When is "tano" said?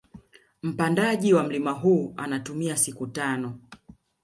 3.07-3.59